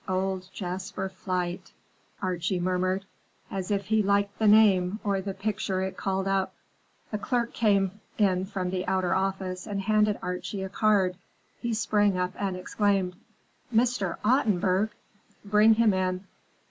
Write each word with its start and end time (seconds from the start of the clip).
Old 0.09 0.49
Jasper 0.51 1.09
Flight," 1.09 1.71
Archie 2.23 2.59
murmured, 2.59 3.05
as 3.51 3.69
if 3.69 3.85
he 3.85 4.01
liked 4.01 4.39
the 4.39 4.47
name 4.47 4.99
or 5.03 5.21
the 5.21 5.33
picture 5.35 5.83
it 5.83 5.95
called 5.95 6.27
up. 6.27 6.55
A 7.13 7.19
clerk 7.19 7.53
came 7.53 8.01
in 8.17 8.45
from 8.45 8.71
the 8.71 8.87
outer 8.87 9.13
office 9.13 9.67
and 9.67 9.79
handed 9.79 10.17
Archie 10.23 10.63
a 10.63 10.69
card. 10.69 11.15
He 11.59 11.75
sprang 11.75 12.17
up 12.17 12.33
and 12.35 12.57
exclaimed, 12.57 13.15
"Mr. 13.71 14.17
Ottenburg? 14.25 14.89
Bring 15.47 15.75
him 15.75 15.93
in." 15.93 16.25